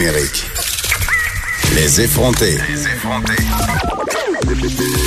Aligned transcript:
Numérique. 0.00 0.46
Les 1.74 2.00
effrontés. 2.00 2.56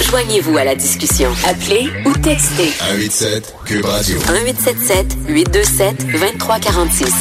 Joignez-vous 0.08 0.55
à 0.55 0.63
la 0.63 0.76
discussion. 0.76 1.31
Appelez 1.48 1.90
ou 2.05 2.13
textez 2.13 2.68
187 2.68 3.55
Cube 3.66 3.85
Radio. 3.85 4.20
1877 4.20 5.18
827 5.27 6.08
2346. 6.12 7.12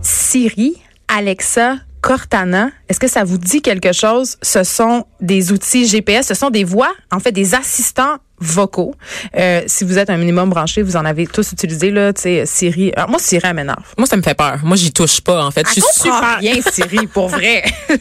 Siri, 0.00 0.80
Alexa, 1.08 1.76
Cortana, 2.00 2.70
est-ce 2.88 3.00
que 3.00 3.08
ça 3.08 3.24
vous 3.24 3.36
dit 3.36 3.60
quelque 3.60 3.92
chose? 3.92 4.38
Ce 4.40 4.64
sont 4.64 5.04
des 5.20 5.52
outils 5.52 5.86
GPS, 5.86 6.28
ce 6.28 6.34
sont 6.34 6.48
des 6.48 6.64
voix, 6.64 6.94
en 7.12 7.20
fait, 7.20 7.32
des 7.32 7.54
assistants 7.54 8.16
vocaux. 8.38 8.94
Euh, 9.36 9.62
si 9.66 9.84
vous 9.84 9.98
êtes 9.98 10.10
un 10.10 10.16
minimum 10.16 10.50
branché, 10.50 10.82
vous 10.82 10.96
en 10.96 11.04
avez 11.04 11.26
tous 11.26 11.52
utilisé, 11.52 11.90
là, 11.90 12.12
tu 12.12 12.22
sais, 12.22 12.44
Siri. 12.46 12.92
Alors, 12.96 13.08
moi, 13.10 13.18
Siri, 13.18 13.42
elle 13.44 13.54
m'énerve. 13.54 13.82
Moi, 13.96 14.06
ça 14.06 14.16
me 14.16 14.22
fait 14.22 14.34
peur. 14.34 14.58
Moi, 14.62 14.76
j'y 14.76 14.92
touche 14.92 15.20
pas, 15.20 15.44
en 15.44 15.50
fait. 15.50 15.62
Je 15.62 15.68
Elle 15.68 15.72
suis 15.72 15.82
comprend 15.82 16.16
super. 16.18 16.38
rien, 16.38 16.54
Siri, 16.70 17.06
pour 17.06 17.28
vrai. 17.28 17.62
elle, 17.88 17.98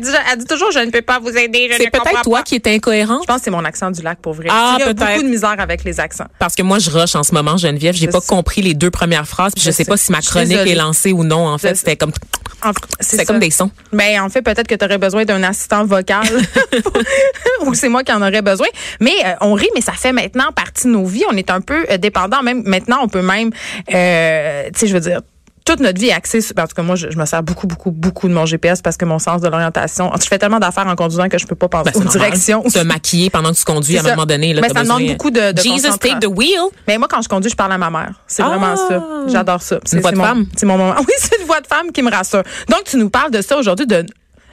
dit, 0.00 0.10
elle 0.32 0.38
dit 0.38 0.44
toujours, 0.44 0.70
je 0.72 0.78
ne 0.80 0.90
peux 0.90 1.02
pas 1.02 1.18
vous 1.18 1.30
aider, 1.36 1.68
je 1.72 1.76
C'est 1.78 1.90
peut-être 1.90 2.22
toi 2.22 2.38
pas. 2.38 2.42
qui 2.42 2.56
es 2.56 2.74
incohérent. 2.74 3.20
Je 3.22 3.26
pense 3.26 3.38
que 3.38 3.44
c'est 3.44 3.50
mon 3.50 3.64
accent 3.64 3.90
du 3.90 4.02
lac, 4.02 4.18
pour 4.20 4.34
vrai. 4.34 4.48
Ah, 4.50 4.74
Siri 4.78 4.90
a 4.90 4.94
peut-être. 4.94 5.08
beaucoup 5.12 5.22
de 5.22 5.28
misère 5.28 5.56
avec 5.58 5.84
les 5.84 6.00
accents. 6.00 6.26
Parce 6.38 6.54
que 6.54 6.62
moi, 6.62 6.78
je 6.78 6.90
rush 6.90 7.14
en 7.14 7.22
ce 7.22 7.32
moment, 7.32 7.56
Geneviève. 7.56 7.94
J'ai 7.94 8.06
Je 8.06 8.10
pas 8.10 8.20
sais. 8.20 8.26
compris 8.28 8.62
les 8.62 8.74
deux 8.74 8.90
premières 8.90 9.26
phrases. 9.26 9.52
Puis 9.54 9.62
je, 9.62 9.70
Je 9.70 9.70
sais 9.76 9.84
sais. 9.84 9.90
pas 9.90 9.96
si 9.96 10.12
ma 10.12 10.18
Je 10.18 10.24
suis 10.24 10.30
chronique 10.32 10.58
est 10.66 10.74
lancée 10.74 11.12
ou 11.12 11.24
non. 11.24 11.46
En 11.48 11.58
fait, 11.58 11.74
c'était 11.76 11.96
comme, 11.96 12.12
c'est 13.00 13.24
comme 13.24 13.38
des 13.38 13.50
sons. 13.50 13.70
Ben, 13.92 14.20
en 14.20 14.28
fait, 14.28 14.42
peut-être 14.42 14.66
que 14.66 14.74
tu 14.74 14.84
aurais 14.84 14.98
besoin 14.98 15.24
d'un 15.24 15.42
assistant 15.42 15.84
vocal 15.84 16.26
ou 17.66 17.74
c'est 17.74 17.88
moi 17.88 18.02
qui 18.02 18.12
en 18.12 18.22
aurais 18.22 18.42
besoin. 18.42 18.66
Mais 19.00 19.14
euh, 19.24 19.34
on 19.40 19.54
rit, 19.54 19.68
mais 19.74 19.80
ça 19.80 19.92
fait 19.92 20.12
maintenant 20.12 20.52
partie 20.52 20.86
de 20.86 20.92
nos 20.92 21.04
vies. 21.04 21.24
On 21.30 21.36
est 21.36 21.50
un 21.50 21.60
peu 21.60 21.86
euh, 21.90 21.98
dépendant. 21.98 22.42
Même 22.42 22.62
maintenant, 22.64 22.98
on 23.02 23.08
peut 23.08 23.22
même, 23.22 23.50
euh, 23.92 24.64
tu 24.72 24.80
sais, 24.80 24.86
je 24.86 24.94
veux 24.94 25.00
dire. 25.00 25.20
Toute 25.68 25.80
notre 25.80 26.00
vie 26.00 26.08
est 26.08 26.12
axée 26.14 26.40
sur. 26.40 26.54
En 26.58 26.62
tout 26.66 26.74
cas, 26.74 26.82
moi, 26.82 26.96
je, 26.96 27.10
je 27.10 27.18
me 27.18 27.26
sers 27.26 27.42
beaucoup, 27.42 27.66
beaucoup, 27.66 27.90
beaucoup 27.90 28.26
de 28.26 28.32
mon 28.32 28.46
GPS 28.46 28.80
parce 28.80 28.96
que 28.96 29.04
mon 29.04 29.18
sens 29.18 29.42
de 29.42 29.48
l'orientation. 29.48 30.10
Je 30.18 30.26
fais 30.26 30.38
tellement 30.38 30.58
d'affaires 30.58 30.86
en 30.86 30.96
conduisant 30.96 31.28
que 31.28 31.36
je 31.36 31.46
peux 31.46 31.56
pas 31.56 31.68
penser 31.68 31.90
Ben, 31.94 32.00
aux 32.00 32.08
directions. 32.08 32.62
Te 32.62 32.78
maquiller 32.78 33.28
pendant 33.28 33.52
que 33.52 33.58
tu 33.58 33.64
conduis 33.64 33.98
à 33.98 34.00
un 34.00 34.04
moment 34.04 34.24
donné. 34.24 34.54
Là, 34.54 34.62
Mais 34.62 34.68
ça 34.70 34.82
demande 34.82 35.06
beaucoup 35.06 35.30
de- 35.30 35.52
de 35.52 35.60
Jesus, 35.60 35.98
take 36.00 36.20
the 36.20 36.26
wheel. 36.26 36.62
Mais 36.86 36.96
moi, 36.96 37.06
quand 37.10 37.20
je 37.20 37.28
conduis, 37.28 37.50
je 37.50 37.56
parle 37.56 37.72
à 37.72 37.78
ma 37.78 37.90
mère. 37.90 38.12
C'est 38.26 38.42
Ah! 38.42 38.48
vraiment 38.48 38.76
ça. 38.76 39.04
J'adore 39.26 39.60
ça. 39.60 39.78
C'est- 39.84 40.00
voix 40.00 40.08
c'est 40.10 40.16
de 40.16 40.20
mon- 40.20 40.24
femme? 40.26 40.46
C'est 40.56 40.64
mon 40.66 40.78
moment. 40.78 40.94
Oui, 41.00 41.14
c'est 41.18 41.38
une 41.38 41.46
voix 41.46 41.60
de 41.60 41.66
femme 41.66 41.92
qui 41.92 42.00
me 42.02 42.10
rassure. 42.10 42.42
Donc, 42.70 42.84
tu 42.84 42.96
nous 42.96 43.10
parles 43.10 43.30
de 43.30 43.42
ça 43.42 43.58
aujourd'hui, 43.58 43.86
de 43.86 44.06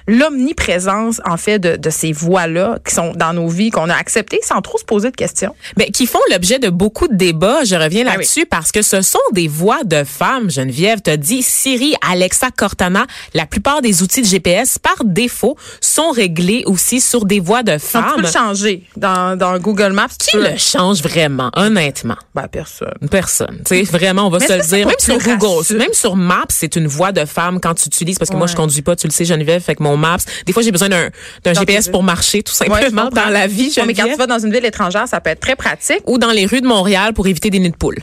l'omniprésence, 0.08 1.22
en 1.26 1.38
fait, 1.38 1.60
de, 1.60 1.76
de 1.78 1.90
ces 1.90 2.12
voix-là 2.12 2.78
qui 2.88 2.94
sont 2.94 3.14
dans 3.16 3.34
nos 3.34 3.48
vies, 3.48 3.70
qu'on 3.72 3.90
a 3.90 3.96
acceptées 3.96 4.40
sans 4.44 4.62
trop 4.62 4.78
se 4.78 4.84
poser 4.86 5.12
de 5.12 5.16
questions. 5.16 5.56
Ben, 5.78 5.90
qui 5.92 6.06
font 6.06 6.20
l'objet 6.32 6.60
de 6.60 6.70
beaucoup 6.70 7.08
de 7.08 7.16
débats. 7.16 7.64
Je 7.64 7.76
reviens 7.76 8.04
Ah 8.08 8.12
là-dessus 8.16 8.46
parce 8.46 8.72
que 8.72 8.82
ce 8.82 9.02
sont 9.02 9.20
des 9.32 9.48
voix 9.48 9.84
de 9.84 10.04
femmes. 10.04 10.50
Geneviève 10.50 11.02
te 11.02 11.16
dit 11.16 11.42
Siri, 11.42 11.96
Alexa, 12.08 12.50
Cortana. 12.56 13.06
La 13.34 13.46
plupart 13.46 13.82
des 13.82 14.04
outils 14.04 14.22
de 14.22 14.28
GPS, 14.28 14.78
par 14.78 15.04
défaut, 15.04 15.58
sont 15.82 16.12
réglés 16.12 16.64
aussi 16.66 17.02
sur 17.02 17.26
des 17.26 17.40
voix 17.40 17.64
de 17.64 17.72
Donc, 17.74 17.82
tu 17.82 17.88
femmes. 17.88 18.16
peux 18.18 18.22
le 18.22 18.28
changer 18.28 18.84
dans, 18.96 19.38
dans 19.38 19.58
Google 19.60 19.94
Maps. 19.94 20.08
Qui 20.20 20.38
peux 20.38 20.44
le 20.52 20.58
change 20.58 21.02
vraiment, 21.02 21.50
honnêtement? 21.56 22.18
Ben, 22.34 22.48
personne. 22.48 22.94
Personne. 23.10 23.62
Tu 23.66 23.76
sais, 23.78 23.84
vraiment, 23.84 24.28
on 24.28 24.30
va 24.30 24.40
Mais 24.40 24.48
se 24.48 24.54
le 24.54 24.62
dire. 24.64 24.88
Même 24.88 24.96
sur 25.00 25.18
Google, 25.18 25.78
même 25.78 25.94
sur 25.94 26.16
Maps, 26.16 26.46
c'est 26.50 26.76
une 26.76 26.88
voix 26.88 27.12
de 27.12 27.26
femme 27.26 27.60
quand 27.60 27.74
tu 27.76 27.88
utilises, 27.88 28.18
parce 28.20 28.30
que 28.30 28.36
moi, 28.36 28.48
je 28.48 28.56
conduis 28.56 28.82
pas, 28.82 28.96
tu 28.96 29.08
le 29.08 29.12
sais, 29.12 29.26
Geneviève, 29.26 29.62
fait 29.62 29.76
que 29.76 29.84
mon 29.84 29.95
Maps, 29.98 30.18
des 30.46 30.54
fois, 30.54 30.64
j'ai 30.64 30.72
besoin 30.72 30.90
d'un, 30.90 31.10
GPS 31.54 31.90
pour 31.90 32.04
marcher, 32.04 32.44
tout 32.44 32.54
Ouais, 32.62 32.68
simplement, 32.68 33.06
comprends. 33.06 33.26
dans 33.26 33.30
la 33.32 33.48
vie, 33.48 33.72
Non, 33.78 33.86
mais 33.86 33.94
quand 33.94 34.08
tu 34.08 34.16
vas 34.16 34.28
dans 34.28 34.40
une 34.40 34.52
ville 34.52 34.66
étrangère, 34.66 35.08
ça 35.08 35.20
peut 35.22 35.30
être 35.30 35.40
très 35.40 35.56
pratique. 35.56 36.02
Ou 36.06 36.18
dans 36.18 36.32
les 36.32 36.46
rues 36.46 36.62
de 36.62 36.68
Montréal 36.68 37.14
pour 37.14 37.28
éviter 37.28 37.50
des 37.50 37.60
nids 37.60 37.72
de 37.72 37.76
poules. 37.76 37.98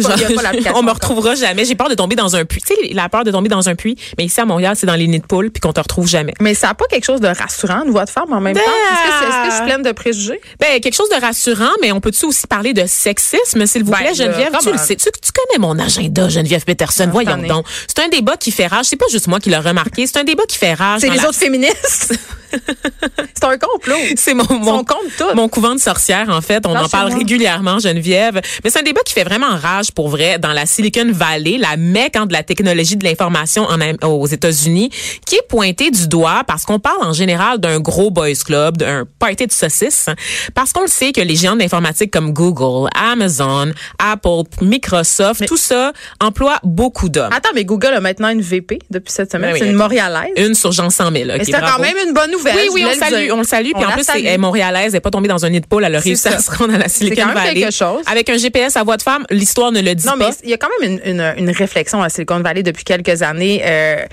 Pas, 0.00 0.14
on 0.74 0.82
me 0.82 0.90
retrouvera 0.90 1.34
jamais. 1.34 1.64
J'ai 1.64 1.74
peur 1.74 1.88
de 1.88 1.94
tomber 1.94 2.16
dans 2.16 2.34
un 2.36 2.44
puits. 2.44 2.62
Tu 2.62 2.74
sais, 2.74 2.92
la 2.94 3.08
peur 3.08 3.24
de 3.24 3.30
tomber 3.30 3.48
dans 3.48 3.68
un 3.68 3.74
puits. 3.74 3.96
Mais 4.18 4.24
ici, 4.24 4.40
à 4.40 4.44
Montréal, 4.44 4.74
c'est 4.76 4.86
dans 4.86 4.94
les 4.94 5.06
nids 5.06 5.20
de 5.20 5.26
poules 5.26 5.50
puis 5.50 5.60
qu'on 5.60 5.72
te 5.72 5.80
retrouve 5.80 6.06
jamais. 6.08 6.34
Mais 6.40 6.54
ça 6.54 6.68
n'a 6.68 6.74
pas 6.74 6.86
quelque 6.86 7.04
chose 7.04 7.20
de 7.20 7.28
rassurant, 7.28 7.82
une 7.84 7.90
voix 7.90 8.04
de 8.04 8.10
femme 8.10 8.32
en 8.32 8.40
même 8.40 8.54
temps? 8.54 8.60
Est-ce 8.60 9.44
que, 9.44 9.50
je 9.50 9.56
suis 9.56 9.64
pleine 9.64 9.82
de 9.82 9.92
préjugés? 9.92 10.40
Ben, 10.60 10.80
quelque 10.80 10.94
chose 10.94 11.08
de 11.10 11.20
rassurant, 11.20 11.70
mais 11.80 11.92
on 11.92 12.00
peut-tu 12.00 12.24
aussi 12.26 12.46
parler 12.46 12.72
de 12.72 12.84
sexisme, 12.86 13.66
s'il 13.66 13.84
vous 13.84 13.90
Ben, 13.92 13.98
plaît, 13.98 14.14
Geneviève? 14.14 14.52
Tu 14.60 14.70
le 14.72 14.78
sais. 14.78 14.96
Tu, 14.96 15.04
tu 15.22 15.30
connais 15.32 15.58
mon 15.58 15.78
agenda, 15.78 16.28
Geneviève 16.28 16.64
Peterson. 16.64 17.04
Ah, 17.08 17.10
Voyons 17.12 17.36
donc. 17.38 17.66
C'est 17.86 18.02
un 18.02 18.08
débat 18.08 18.36
qui 18.36 18.50
fait 18.50 18.66
rage. 18.66 18.86
C'est 18.86 18.96
pas 18.96 19.06
juste 19.10 19.26
moi 19.26 19.40
qui 19.40 19.50
l'ai 19.50 19.56
remarqué. 19.56 20.06
C'est 20.06 20.18
un 20.18 20.24
débat 20.24 20.44
qui 20.48 20.58
fait 20.58 20.74
rage. 20.74 21.00
C'est 21.00 21.10
les 21.10 21.16
la- 21.18 21.28
autres 21.28 21.38
féministes. 21.38 22.14
c'est 23.34 23.44
un 23.44 23.58
complot. 23.58 23.96
C'est 24.16 24.34
mon, 24.34 24.44
mon, 24.50 24.84
tout. 24.84 25.34
mon 25.34 25.48
couvent 25.48 25.74
de 25.74 25.80
sorcières, 25.80 26.28
en 26.28 26.40
fait. 26.40 26.66
On 26.66 26.76
en 26.76 26.88
parle 26.88 27.12
régulièrement, 27.12 27.78
Geneviève. 27.78 28.40
Mais 28.64 28.70
c'est 28.70 28.80
un 28.80 28.82
débat 28.82 29.00
qui 29.04 29.14
fait 29.14 29.24
vraiment 29.24 29.56
rage 29.56 29.92
pour 29.92 30.08
vrai 30.08 30.38
dans 30.38 30.52
la 30.52 30.66
Silicon 30.66 31.10
Valley, 31.10 31.58
la 31.58 31.76
mecque 31.76 32.16
hein, 32.16 32.26
de 32.26 32.32
la 32.32 32.42
technologie 32.42 32.96
de 32.96 33.04
l'information 33.04 33.64
en 33.64 33.80
aux 34.08 34.26
États-Unis, 34.26 34.90
qui 35.26 35.36
est 35.36 35.46
pointée 35.48 35.90
du 35.90 36.08
doigt 36.08 36.42
parce 36.46 36.64
qu'on 36.64 36.78
parle 36.78 37.02
en 37.02 37.12
général 37.12 37.58
d'un 37.58 37.80
gros 37.80 38.10
boys 38.10 38.32
club, 38.44 38.76
d'un 38.76 39.06
party 39.18 39.46
de 39.46 39.52
saucisses, 39.52 40.08
parce 40.54 40.72
qu'on 40.72 40.82
le 40.82 40.88
sait 40.88 41.12
que 41.12 41.20
les 41.20 41.36
géants 41.36 41.54
de 41.54 41.60
l'informatique 41.60 42.10
comme 42.10 42.32
Google, 42.32 42.88
Amazon, 42.94 43.72
Apple, 43.98 44.42
Microsoft, 44.60 45.46
tout 45.46 45.56
ça 45.56 45.92
emploie 46.20 46.58
beaucoup 46.62 47.08
d'hommes. 47.08 47.32
Attends, 47.32 47.50
mais 47.54 47.64
Google 47.64 47.94
a 47.94 48.00
maintenant 48.00 48.28
une 48.28 48.42
VP 48.42 48.78
depuis 48.90 49.12
cette 49.12 49.32
semaine. 49.32 49.50
Ben 49.50 49.54
oui. 49.54 49.60
c'est 49.60 49.70
une 49.70 49.76
Montréalaise. 49.76 50.32
Une 50.36 50.54
sur 50.54 50.72
Jean 50.72 50.90
100 50.90 51.10
000. 51.10 51.14
Mais 51.26 51.34
ok, 51.34 51.42
c'est 51.44 51.52
quand 51.52 51.78
même 51.78 51.96
une 52.06 52.14
bonne 52.14 52.30
nouvelle. 52.30 52.41
Oui, 52.44 52.50
je 52.54 52.58
oui, 52.58 52.68
voulais 52.82 52.84
on 52.84 52.90
le 52.90 52.94
salue, 52.96 53.30
on 53.32 53.36
le 53.38 53.44
salue. 53.44 53.70
Puis 53.74 53.84
en 53.84 53.90
plus, 53.92 54.06
elle 54.14 54.26
est 54.26 54.38
montréalaise, 54.38 54.86
elle 54.86 54.92
n'est 54.94 55.00
pas 55.00 55.10
tombée 55.10 55.28
dans 55.28 55.44
un 55.44 55.50
nid 55.50 55.60
de 55.60 55.66
poule, 55.66 55.84
elle 55.84 55.94
a 55.94 56.00
réussi 56.00 56.22
ça. 56.22 56.36
à 56.36 56.38
se 56.40 56.50
rendre 56.50 56.74
à 56.74 56.78
la 56.78 56.88
Silicon 56.88 57.26
Valley. 57.32 57.60
quelque 57.60 57.72
chose. 57.74 58.02
Avec 58.10 58.28
un 58.30 58.36
GPS 58.36 58.76
à 58.76 58.82
voix 58.84 58.96
de 58.96 59.02
femme, 59.02 59.24
l'histoire 59.30 59.72
ne 59.72 59.80
le 59.80 59.94
dit 59.94 60.06
Non, 60.06 60.14
mais 60.18 60.26
pas. 60.26 60.32
il 60.44 60.50
y 60.50 60.54
a 60.54 60.58
quand 60.58 60.68
même 60.80 60.98
une, 61.04 61.20
une, 61.20 61.34
une 61.38 61.50
réflexion 61.50 62.02
à 62.02 62.08
Silicon 62.08 62.40
Valley 62.40 62.62
depuis 62.62 62.84
quelques 62.84 63.22
années. 63.22 63.62
Euh, 63.64 64.04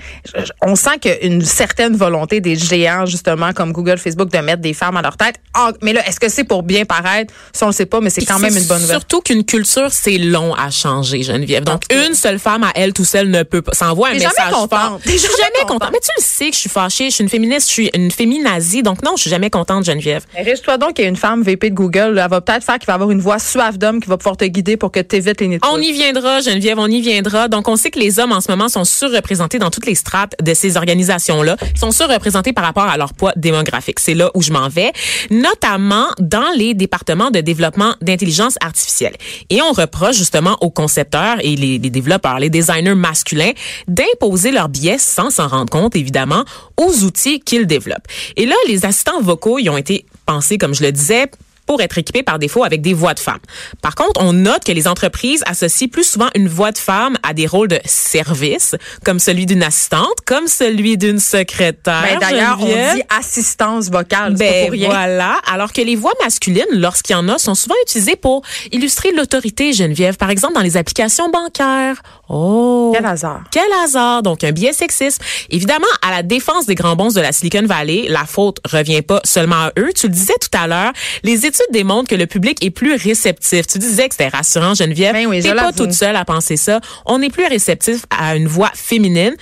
on 0.62 0.76
sent 0.76 0.98
qu'il 1.00 1.10
y 1.10 1.14
a 1.14 1.20
une 1.24 1.44
certaine 1.44 1.96
volonté 1.96 2.40
des 2.40 2.56
géants, 2.56 3.06
justement, 3.06 3.52
comme 3.52 3.72
Google, 3.72 3.98
Facebook, 3.98 4.30
de 4.30 4.38
mettre 4.38 4.62
des 4.62 4.74
femmes 4.74 4.96
à 4.96 5.02
leur 5.02 5.16
tête. 5.16 5.36
Ah, 5.54 5.72
mais 5.82 5.92
là, 5.92 6.06
est-ce 6.08 6.20
que 6.20 6.28
c'est 6.28 6.44
pour 6.44 6.62
bien 6.62 6.84
paraître? 6.84 7.32
Ça, 7.52 7.66
on 7.66 7.68
le 7.70 7.74
sait 7.74 7.86
pas, 7.86 8.00
mais 8.00 8.10
c'est 8.10 8.24
quand 8.24 8.38
même 8.38 8.56
une 8.56 8.64
bonne 8.64 8.80
nouvelle. 8.80 8.96
Surtout 8.96 9.20
qu'une 9.20 9.44
culture, 9.44 9.88
c'est 9.90 10.18
long 10.18 10.54
à 10.54 10.70
changer, 10.70 11.22
Geneviève. 11.22 11.64
Donc, 11.64 11.82
une 11.92 12.14
seule 12.14 12.38
femme 12.38 12.62
à 12.64 12.70
elle 12.74 12.92
tout 12.92 13.04
seule 13.04 13.28
ne 13.28 13.42
peut 13.42 13.62
pas. 13.62 13.72
Ça 13.72 13.90
envoie 13.90 14.08
un 14.08 14.12
message 14.14 14.32
jamais 14.36 14.50
fort. 14.50 14.68
contente. 14.68 15.02
Je 15.04 15.10
suis 15.16 15.28
jamais 15.28 15.66
contente. 15.66 15.90
Mais 15.92 15.98
tu 16.00 16.10
le 16.16 16.22
sais 16.22 16.48
que 16.50 16.54
je 16.54 16.60
suis 16.60 16.70
fâchée, 16.70 17.10
je 17.10 17.14
suis 17.16 17.24
une 17.24 17.30
féministe, 17.30 17.68
je 17.68 17.72
suis 17.72 17.90
une 17.94 18.10
féminazie. 18.20 18.82
Donc, 18.82 19.02
non, 19.02 19.12
je 19.16 19.22
suis 19.22 19.30
jamais 19.30 19.48
contente, 19.48 19.86
Geneviève. 19.86 20.24
Riche-toi 20.36 20.76
donc 20.76 20.92
qu'il 20.94 21.04
y 21.04 21.06
a 21.06 21.08
une 21.08 21.16
femme 21.16 21.42
VP 21.42 21.70
de 21.70 21.74
Google. 21.74 22.12
là, 22.12 22.24
elle 22.24 22.30
va 22.30 22.42
peut-être 22.42 22.62
faire 22.62 22.78
qu'il 22.78 22.86
va 22.86 22.92
avoir 22.92 23.10
une 23.10 23.20
voix 23.20 23.38
suave 23.38 23.78
d'homme 23.78 23.98
qui 23.98 24.10
va 24.10 24.18
pouvoir 24.18 24.36
te 24.36 24.44
guider 24.44 24.76
pour 24.76 24.92
que 24.92 25.00
tu 25.00 25.16
évites 25.16 25.40
les 25.40 25.48
nids 25.48 25.56
de 25.56 25.66
On 25.66 25.78
y 25.78 25.90
viendra, 25.90 26.40
Geneviève, 26.40 26.78
on 26.78 26.86
y 26.86 27.00
viendra. 27.00 27.48
Donc, 27.48 27.66
on 27.66 27.76
sait 27.76 27.90
que 27.90 27.98
les 27.98 28.18
hommes, 28.18 28.32
en 28.32 28.42
ce 28.42 28.50
moment, 28.50 28.68
sont 28.68 28.84
surreprésentés 28.84 29.58
dans 29.58 29.70
toutes 29.70 29.86
les 29.86 29.94
strates 29.94 30.34
de 30.42 30.52
ces 30.52 30.76
organisations-là. 30.76 31.56
Ils 31.74 31.78
sont 31.78 31.92
surreprésentés 31.92 32.52
par 32.52 32.64
rapport 32.64 32.84
à 32.84 32.98
leur 32.98 33.14
poids 33.14 33.32
démographique. 33.36 33.98
C'est 34.00 34.12
là 34.12 34.30
où 34.34 34.42
je 34.42 34.52
m'en 34.52 34.68
vais, 34.68 34.92
notamment 35.30 36.08
dans 36.18 36.50
les 36.54 36.74
départements 36.74 37.30
de 37.30 37.40
développement 37.40 37.94
d'intelligence 38.02 38.56
artificielle. 38.60 39.14
Et 39.48 39.62
on 39.62 39.72
reproche 39.72 40.16
justement 40.16 40.58
aux 40.60 40.70
concepteurs 40.70 41.38
et 41.40 41.56
les, 41.56 41.78
les 41.78 41.90
développeurs, 41.90 42.38
les 42.38 42.50
designers 42.50 42.94
masculins, 42.94 43.52
d'imposer 43.88 44.50
leurs 44.50 44.68
biais 44.68 44.98
sans 44.98 45.30
s'en 45.30 45.48
rendre 45.48 45.70
compte, 45.70 45.96
évidemment, 45.96 46.44
aux 46.76 47.04
outils 47.04 47.40
qu'ils 47.40 47.66
développent. 47.66 48.08
Et 48.36 48.46
là, 48.46 48.54
les 48.66 48.84
assistants 48.84 49.20
vocaux, 49.20 49.58
ils 49.58 49.68
ont 49.70 49.76
été 49.76 50.06
pensés, 50.26 50.58
comme 50.58 50.74
je 50.74 50.82
le 50.82 50.92
disais, 50.92 51.30
pour 51.70 51.80
être 51.82 51.98
équipés 51.98 52.24
par 52.24 52.40
défaut 52.40 52.64
avec 52.64 52.82
des 52.82 52.94
voix 52.94 53.14
de 53.14 53.20
femmes. 53.20 53.38
Par 53.80 53.94
contre, 53.94 54.20
on 54.20 54.32
note 54.32 54.64
que 54.64 54.72
les 54.72 54.88
entreprises 54.88 55.44
associent 55.46 55.86
plus 55.86 56.02
souvent 56.02 56.26
une 56.34 56.48
voix 56.48 56.72
de 56.72 56.78
femme 56.78 57.16
à 57.22 57.32
des 57.32 57.46
rôles 57.46 57.68
de 57.68 57.78
service, 57.84 58.74
comme 59.04 59.20
celui 59.20 59.46
d'une 59.46 59.62
assistante, 59.62 60.16
comme 60.26 60.48
celui 60.48 60.98
d'une 60.98 61.20
secrétaire. 61.20 62.02
Ben, 62.02 62.18
D'ailleurs, 62.18 62.58
on 62.60 62.66
dit 62.66 63.02
assistance 63.16 63.88
vocale. 63.88 64.32
pas 64.32 64.38
Ben 64.40 64.64
pour 64.64 64.72
rien. 64.72 64.88
voilà, 64.88 65.36
alors 65.48 65.72
que 65.72 65.80
les 65.80 65.94
voix 65.94 66.12
masculines, 66.20 66.66
lorsqu'il 66.72 67.12
y 67.12 67.16
en 67.16 67.28
a, 67.28 67.38
sont 67.38 67.54
souvent 67.54 67.76
utilisées 67.86 68.16
pour 68.16 68.42
illustrer 68.72 69.12
l'autorité, 69.12 69.72
Geneviève. 69.72 70.16
Par 70.16 70.30
exemple, 70.30 70.54
dans 70.54 70.62
les 70.62 70.76
applications 70.76 71.30
bancaires. 71.30 72.02
Oh! 72.28 72.90
Quel 72.96 73.06
hasard. 73.06 73.42
Quel 73.52 73.72
hasard! 73.84 74.24
Donc, 74.24 74.42
un 74.42 74.50
biais 74.50 74.72
sexiste. 74.72 75.22
Évidemment, 75.50 75.86
à 76.02 76.10
la 76.10 76.24
défense 76.24 76.66
des 76.66 76.74
grands 76.74 76.96
bons 76.96 77.14
de 77.14 77.20
la 77.20 77.30
Silicon 77.30 77.64
Valley, 77.64 78.06
la 78.08 78.24
faute 78.24 78.58
revient 78.68 79.02
pas 79.02 79.20
seulement 79.22 79.66
à 79.66 79.72
eux. 79.78 79.90
Tu 79.94 80.08
le 80.08 80.12
disais 80.12 80.34
tout 80.40 80.58
à 80.58 80.66
l'heure, 80.66 80.92
les 81.22 81.46
études 81.46 81.59
démontrent 81.72 82.08
que 82.08 82.14
le 82.14 82.26
public 82.26 82.64
est 82.64 82.70
plus 82.70 82.94
réceptif. 82.94 83.66
Tu 83.66 83.78
disais 83.78 84.08
que 84.08 84.14
c'était 84.14 84.28
rassurant, 84.28 84.74
Geneviève. 84.74 85.12
Ben 85.14 85.26
oui, 85.26 85.40
je 85.42 85.48
T'es 85.48 85.54
pas 85.54 85.72
toute 85.72 85.92
seule 85.92 86.16
à 86.16 86.24
penser 86.24 86.56
ça. 86.56 86.80
On 87.06 87.20
est 87.22 87.30
plus 87.30 87.46
réceptif 87.46 88.02
à 88.10 88.36
une 88.36 88.46
voix 88.48 88.70
féminine. 88.74 89.34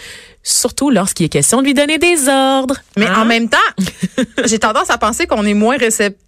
surtout 0.42 0.88
lorsqu'il 0.90 1.26
est 1.26 1.30
question 1.30 1.60
de 1.60 1.66
lui 1.66 1.74
donner 1.74 1.98
des 1.98 2.28
ordres. 2.28 2.76
Mais 2.96 3.06
Hein? 3.06 3.22
en 3.22 3.24
même 3.26 3.48
temps, 3.50 3.58
j'ai 4.46 4.58
tendance 4.58 4.88
à 4.90 4.96
penser 4.96 5.26
qu'on 5.26 5.44
est 5.44 5.54
moins 5.54 5.76
réceptif 5.76 6.18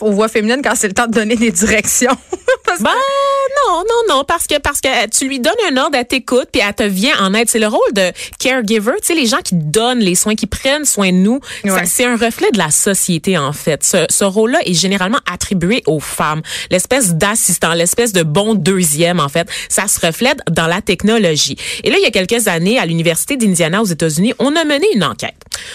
aux 0.00 0.12
voix 0.12 0.28
féminines 0.28 0.60
quand 0.62 0.74
c'est 0.76 0.88
le 0.88 0.94
temps 0.94 1.06
de 1.06 1.12
donner 1.12 1.36
des 1.36 1.50
directions. 1.50 2.16
Parce 2.64 2.78
que- 2.78 2.84
Ben 2.84 2.90
non, 3.68 3.78
non, 3.78 4.16
non, 4.16 4.24
parce 4.24 4.46
que 4.46 4.58
parce 4.58 4.80
que 4.80 4.88
euh, 4.88 5.06
tu 5.10 5.26
lui 5.28 5.40
donnes 5.40 5.52
un 5.70 5.76
ordre, 5.76 5.96
elle 5.96 6.06
t'écoute, 6.06 6.48
puis 6.52 6.60
elle 6.66 6.74
te 6.74 6.82
vient 6.82 7.14
en 7.20 7.32
aide. 7.34 7.48
C'est 7.48 7.58
le 7.58 7.66
rôle 7.68 7.92
de 7.92 8.12
caregiver, 8.38 8.92
tu 9.00 9.06
sais, 9.08 9.14
les 9.14 9.26
gens 9.26 9.40
qui 9.42 9.54
donnent 9.54 9.98
les 10.00 10.14
soins, 10.14 10.34
qui 10.34 10.46
prennent 10.46 10.84
soin 10.84 11.10
de 11.10 11.16
nous. 11.16 11.40
Ouais. 11.64 11.86
C'est 11.86 12.04
un 12.04 12.16
reflet 12.16 12.50
de 12.52 12.58
la 12.58 12.70
société 12.70 13.38
en 13.38 13.52
fait. 13.52 13.82
Ce, 13.84 14.04
ce 14.10 14.24
rôle-là 14.24 14.58
est 14.66 14.74
généralement 14.74 15.18
attribué 15.32 15.82
aux 15.86 16.00
femmes. 16.00 16.42
L'espèce 16.70 17.14
d'assistant, 17.14 17.72
l'espèce 17.72 18.12
de 18.12 18.22
bon 18.22 18.54
deuxième 18.54 19.20
en 19.20 19.28
fait, 19.28 19.48
ça 19.68 19.88
se 19.88 20.04
reflète 20.04 20.38
dans 20.50 20.66
la 20.66 20.80
technologie. 20.82 21.56
Et 21.82 21.90
là, 21.90 21.96
il 21.98 22.02
y 22.02 22.06
a 22.06 22.10
quelques 22.10 22.48
années, 22.48 22.78
à 22.78 22.86
l'université 22.86 23.36
d'Indiana 23.36 23.80
aux 23.82 23.86
États-Unis, 23.86 24.34
on 24.38 24.54
a 24.54 24.64
mené 24.64 24.86
une 24.94 25.04
enquête. 25.04 25.34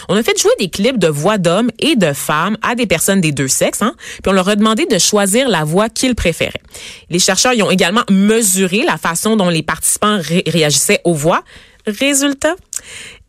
On 0.10 0.16
a 0.16 0.24
fait 0.24 0.40
jouer 0.40 0.52
des 0.60 0.70
clips 0.70 0.98
de 0.98 1.08
voix 1.08 1.38
d'hommes 1.38 1.72
et 1.80 1.96
de 1.96 2.14
femmes 2.14 2.58
à 2.62 2.76
des 2.76 2.88
personnes 2.88 3.22
des 3.22 3.32
deux 3.32 3.48
sexes, 3.48 3.82
hein, 3.82 3.94
puis 4.24 4.30
on 4.30 4.34
leur 4.34 4.48
a 4.50 4.56
demandé 4.56 4.86
de 4.86 4.98
choisir 4.98 5.50
la 5.50 5.64
voix 5.64 5.90
qu'ils 5.90 6.16
préféraient. 6.16 6.62
Les 7.10 7.20
chercheurs 7.20 7.54
y 7.54 7.62
ont 7.64 7.72
également 7.72 8.04
mesuré 8.10 8.84
la 8.86 8.98
façon 8.98 9.36
dont 9.36 9.50
les 9.50 9.64
participants 9.64 10.20
ré- 10.22 10.44
réagissaient 10.48 11.02
aux 11.04 11.14
voix. 11.14 11.44
Résultat, 11.88 12.56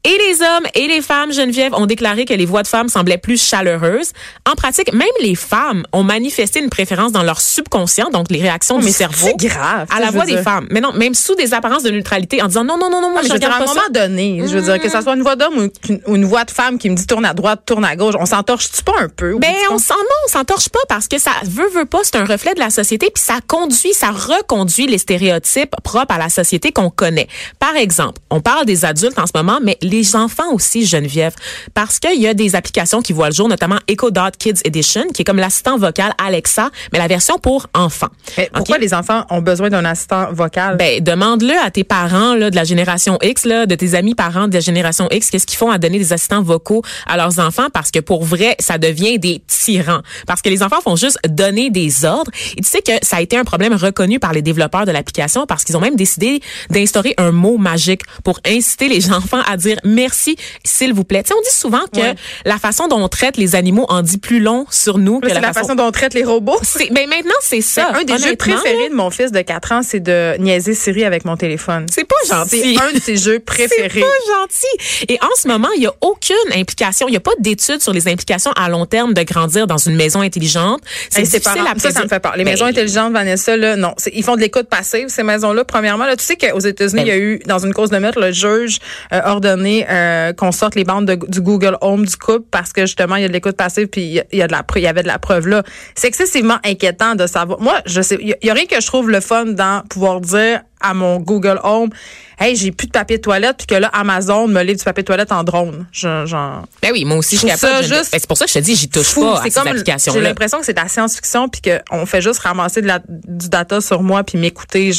et 0.05 0.19
les 0.29 0.43
hommes 0.43 0.67
et 0.75 0.89
les 0.89 1.01
femmes, 1.01 1.33
Geneviève, 1.33 1.75
ont 1.75 1.87
déclaré 1.87 2.25
que 2.25 2.35
les 2.35 2.45
voix 2.45 2.63
de 2.63 2.69
femmes 2.69 2.89
semblaient 2.89 3.19
plus 3.19 3.41
chaleureuses. 3.41 4.13
En 4.51 4.55
pratique, 4.55 4.93
même 4.93 5.07
les 5.21 5.37
femmes 5.37 5.85
ont 5.93 6.03
manifesté 6.03 6.61
une 6.61 6.71
préférence 6.71 7.13
dans 7.13 7.23
leur 7.23 7.41
subconscient, 7.41 8.11
donc 8.11 8.31
les 8.31 8.41
réactions 8.41 8.79
du 8.79 8.87
mais 8.87 8.91
cerveau, 8.91 9.29
c'est 9.29 9.49
grave. 9.49 9.87
à 9.95 10.01
la 10.01 10.11
voix 10.11 10.25
des 10.25 10.39
femmes. 10.39 10.67
Mais 10.71 10.81
non, 10.81 10.93
même 10.93 11.15
sous 11.15 11.35
des 11.37 11.55
apparences 11.55 11.85
de 11.85 11.91
neutralité, 11.91 12.43
en 12.43 12.49
disant 12.49 12.65
non, 12.65 12.77
non, 12.79 12.91
non, 12.91 13.01
non, 13.01 13.11
moi, 13.11 13.23
je 13.23 13.29
je 13.29 13.33
veux 13.35 13.39
dire, 13.39 13.53
à 13.53 13.57
un 13.57 13.61
moment 13.61 13.81
donné, 13.91 14.43
je 14.45 14.57
veux 14.57 14.63
dire, 14.63 14.81
que 14.81 14.89
ça 14.89 15.03
soit 15.03 15.15
une 15.15 15.23
voix 15.23 15.37
d'homme 15.37 15.57
ou 15.57 15.71
une, 15.89 16.01
ou 16.07 16.17
une 16.17 16.25
voix 16.25 16.45
de 16.45 16.51
femme 16.51 16.79
qui 16.79 16.91
me 16.91 16.97
dit 16.97 17.07
tourne 17.07 17.25
à 17.25 17.33
droite, 17.33 17.63
tourne 17.65 17.85
à 17.85 17.95
gauche, 17.95 18.15
on 18.19 18.27
s'entorche-tu 18.27 18.83
pas 18.83 18.95
un 19.01 19.09
peu? 19.09 19.37
Ben, 19.39 19.55
on 19.71 19.79
s'en 19.79 19.95
non, 19.95 20.03
on 20.27 20.31
s'entorche 20.31 20.69
pas 20.69 20.81
parce 20.89 21.07
que 21.07 21.19
ça 21.19 21.31
veut 21.45 21.69
veut 21.69 21.87
pas, 21.87 22.01
c'est 22.03 22.17
un 22.17 22.25
reflet 22.25 22.55
de 22.55 22.61
la 22.61 22.71
société 22.71 23.11
puis 23.15 23.23
ça 23.23 23.39
conduit, 23.47 23.95
ça 23.95 24.11
reconduit 24.11 24.87
les 24.87 24.99
stéréotypes 24.99 25.75
propres 25.85 26.15
à 26.15 26.19
la 26.19 26.29
société 26.29 26.73
qu'on 26.73 26.91
connaît. 26.91 27.29
Par 27.61 27.77
exemple, 27.77 28.21
on 28.31 28.41
parle 28.41 28.67
des 28.67 28.85
adultes 28.85 29.19
en 29.19 29.27
ce 29.27 29.33
moment, 29.35 29.61
mais 29.63 29.79
les 29.93 30.17
enfants 30.17 30.53
aussi, 30.53 30.87
Geneviève, 30.87 31.35
parce 31.75 31.99
qu'il 31.99 32.21
y 32.21 32.27
a 32.27 32.35
des 32.35 32.57
applications 32.57 33.03
qui 33.03 33.13
voient 33.13 33.29
le 33.29 33.35
jour, 33.35 33.49
notamment 33.49 33.79
Echo 33.87 34.11
Dot 34.11 34.37
Kids 34.39 34.61
Edition, 34.65 35.05
qui 35.15 35.23
est 35.23 35.25
comme 35.25 35.37
l'assistant 35.37 35.77
vocal 35.77 36.13
Alexa, 36.19 36.71
mais 36.93 36.99
la 36.99 37.07
version 37.07 37.39
pour 37.39 37.69
enfants. 37.75 38.09
Mais 38.37 38.51
pourquoi 38.53 38.79
les 38.79 38.95
enfants 38.95 39.25
ont 39.31 39.43
besoin 39.43 39.69
d'un 39.69 39.85
assistant 39.85 40.33
vocal? 40.33 40.77
Ben, 40.79 41.03
demande-le 41.03 41.55
à 41.65 41.71
tes 41.71 41.85
parents 41.85 42.35
là, 42.35 42.51
de 42.51 42.57
la 42.57 42.65
génération 42.65 43.19
X, 43.23 43.45
là, 43.45 43.67
de 43.67 43.75
tes 43.75 43.95
amis 43.95 44.15
parents 44.15 44.49
de 44.49 44.55
la 44.55 44.61
génération 44.61 45.09
X, 45.11 45.31
qu'est-ce 45.31 45.47
qu'ils 45.47 45.59
font 45.59 45.71
à 45.71 45.79
donner 45.79 45.99
des 45.99 46.13
assistants 46.13 46.43
vocaux 46.43 46.83
à 47.07 47.17
leurs 47.17 47.39
enfants 47.39 47.69
parce 47.73 47.91
que 47.91 48.01
pour 48.01 48.25
vrai, 48.25 48.57
ça 48.59 48.79
devient 48.79 49.19
des 49.19 49.43
tyrans. 49.47 50.01
Parce 50.27 50.41
que 50.43 50.49
les 50.49 50.63
enfants 50.63 50.81
font 50.81 50.97
juste 50.97 51.19
donner 51.29 51.71
des 51.71 52.05
ordres. 52.05 52.31
Et 52.57 52.63
tu 52.63 52.69
sais 52.69 52.81
que 52.81 52.93
ça 53.03 53.19
a 53.19 53.21
été 53.21 53.37
un 53.37 53.45
problème 53.45 53.75
reconnu 53.75 54.19
par 54.19 54.33
les 54.33 54.43
développeurs 54.43 54.87
de 54.87 54.93
l'application 54.93 55.47
parce 55.47 55.65
qu'ils 55.65 55.77
ont 55.77 55.81
même 55.81 55.97
décidé 55.97 56.41
d'instaurer 56.71 57.15
un 57.19 57.31
mot 57.31 57.59
magique 57.59 58.03
pour 58.25 58.41
inciter 58.47 58.89
les 58.89 59.13
enfants 59.13 59.43
à 59.47 59.57
dire 59.57 59.77
merci, 59.85 60.37
s'il 60.65 60.93
vous 60.93 61.05
plaît. 61.05 61.23
Tu 61.23 61.29
sais, 61.29 61.35
on 61.39 61.43
dit 61.43 61.55
souvent 61.57 61.83
que 61.93 62.01
Ouais. 62.01 62.15
la 62.45 62.59
façon 62.59 62.89
dont 62.89 63.01
on 63.03 63.09
traite 63.09 63.37
les 63.37 63.55
animaux 63.55 63.87
en 63.89 64.03
dit 64.03 64.19
plus 64.19 64.41
long 64.41 64.67
sur 64.71 64.99
nous 64.99 65.21
que 65.21 65.29
c'est 65.29 65.41
la 65.41 65.53
façon 65.53 65.75
dont 65.75 65.85
on 65.87 65.93
traite 65.93 66.15
les 66.15 66.25
robots. 66.25 66.59
C'est, 66.63 66.91
ben 66.93 67.09
maintenant, 67.09 67.33
c'est 67.43 67.61
ça. 67.61 67.91
un 67.95 68.05
des 68.05 68.19
jeux 68.19 68.37
préférés 68.37 68.89
de 68.89 68.95
mon 68.95 69.11
fils 69.11 69.31
de 69.33 69.41
4 69.41 69.73
ans, 69.73 69.81
c'est 69.83 70.01
de 70.01 70.37
niaiser 70.39 70.75
Siri 70.75 71.05
avec 71.05 71.25
mon 71.25 71.37
téléphone. 71.37 71.87
C'est 71.93 72.05
pas 72.07 72.15
gentil. 72.29 72.77
C'est 72.77 72.83
un 72.83 72.93
de 72.93 73.01
ses 73.01 73.17
jeux 73.17 73.39
préférés. 73.41 73.91
C'est 73.95 74.01
pas 74.01 74.41
gentil. 74.41 75.07
Et 75.09 75.19
en 75.23 75.29
ce 75.41 75.49
moment, 75.49 75.69
il 75.77 75.83
y 75.83 75.87
a 75.87 75.93
aucune 76.01 76.35
implication, 76.55 77.09
il 77.09 77.15
y 77.15 77.17
a 77.17 77.21
pas 77.21 77.33
d'études 77.39 77.81
sur 77.83 77.93
les 77.93 78.09
implications 78.09 78.53
à 78.53 78.69
long 78.69 78.87
terme 78.87 79.15
de 79.15 79.23
grandir 79.23 79.67
dans 79.67 79.79
une 79.79 79.95
maison 79.97 80.21
intelligente. 80.21 80.81
Hey, 80.85 81.07
C'est 81.11 81.25
c'est 81.27 81.39
difficile 81.41 81.63
à 81.67 81.79
ça, 81.79 81.91
ça 81.91 82.03
me 82.05 82.09
fait 82.09 82.21
peur. 82.21 82.37
Les 82.37 82.45
Ben, 82.45 82.51
maisons 82.53 82.67
intelligentes, 82.67 83.13
Vanessa, 83.13 83.57
là, 83.57 83.77
non. 83.77 83.95
Ils 84.13 84.23
font 84.25 84.37
de 84.37 84.41
l'écoute 84.41 84.69
passive, 84.69 85.09
ces 85.09 85.23
maisons-là. 85.23 85.65
Premièrement, 85.65 86.05
là, 86.07 86.17
tu 86.17 86.25
sais 86.25 86.37
qu'aux 86.37 86.59
États-Unis, 86.61 87.03
Ben 87.03 87.07
il 87.07 87.09
y 87.09 87.13
a 87.13 87.19
eu, 87.19 87.41
dans 87.47 87.59
une 87.59 87.73
cause 87.75 87.91
de 87.91 87.99
meurtre, 87.99 88.21
le 88.21 88.33
juge 88.33 88.79
euh, 89.13 89.21
ordonné 89.25 89.72
euh, 89.89 90.33
qu'on 90.33 90.53
sorte 90.53 90.75
les 90.75 90.85
bandes 90.85 91.07
de- 91.07 91.27
du 91.29 91.41
Google 91.41 91.77
Home 91.81 92.05
du 92.07 92.17
couple 92.17 92.47
parce 92.51 92.73
que 92.73 92.83
justement, 92.83 93.17
il 93.17 93.23
y 93.23 93.25
a 93.25 93.29
de 93.29 93.33
l'écoute 93.33 93.57
passive 93.57 93.87
puis 93.89 94.03
il 94.03 94.39
y 94.39 94.43
a- 94.43 94.47
de 94.47 94.53
la, 94.53 94.63
il 94.77 94.83
y 94.83 94.87
avait 94.87 95.03
de 95.03 95.09
la 95.09 95.19
preuve 95.19 95.47
là. 95.49 95.63
C'est 95.95 96.09
excessivement 96.09 96.59
inquiétant 96.65 97.15
de 97.15 97.27
savoir. 97.27 97.61
Moi, 97.61 97.75
je 97.87 98.01
sais, 98.03 98.19
il 98.21 98.37
y 98.43 98.51
a 98.51 98.55
rien 98.55 98.67
que 98.67 98.81
je 98.81 98.87
trouve 98.87 99.11
le 99.11 99.21
fun 99.21 99.47
dans 99.47 99.83
pouvoir 99.89 100.21
dire 100.21 100.61
à 100.83 100.95
mon 100.95 101.19
Google 101.19 101.61
Home, 101.63 101.91
hey, 102.39 102.57
j'ai 102.57 102.73
plus 102.73 102.87
de 102.87 102.93
papier 102.93 103.19
de 103.19 103.23
toilette 103.23 103.57
puis 103.59 103.67
que 103.67 103.75
là, 103.75 103.89
Amazon 103.93 104.49
me 104.49 104.63
livre 104.63 104.79
du 104.79 104.85
papier 104.85 105.03
de 105.03 105.07
toilette 105.07 105.33
en 105.33 105.45
drone. 105.45 105.87
Je- 105.93 106.27
Genre, 106.27 106.63
Ben 106.83 106.91
oui, 106.93 107.05
moi 107.05 107.17
aussi, 107.19 107.37
je 107.37 107.41
suis 107.41 107.49
capable. 107.49 107.85
juste 107.85 108.13
Ben, 108.13 108.19
c'est 108.19 108.27
pour 108.27 108.37
ça 108.37 108.45
que 108.47 108.51
je 108.51 108.59
te 108.59 108.65
dis, 108.65 108.75
j'y 108.75 108.89
touche 108.89 109.09
fou. 109.09 109.23
pas 109.23 109.41
à 109.41 109.43
ces 109.45 109.51
comme 109.51 109.69
j'ai 110.13 110.21
l'impression 110.21 110.59
que 110.59 110.67
c'est 110.67 110.73
de 110.75 110.81
la 110.81 110.89
science-fiction 110.89 111.49
puis 111.49 111.61
qu'on 111.63 112.07
fait 112.07 112.21
juste 112.21 112.41
ramasser 112.41 112.83
de 112.83 112.87
la, 112.87 113.01
du 113.09 113.49
data 113.49 113.81
sur 113.81 114.03
moi 114.03 114.25
puis 114.25 114.39
m'écouter. 114.39 114.93